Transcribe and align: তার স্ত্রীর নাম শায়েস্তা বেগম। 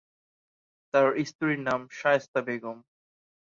তার 0.93 1.07
স্ত্রীর 1.29 1.59
নাম 1.67 1.81
শায়েস্তা 1.99 2.39
বেগম। 2.47 2.77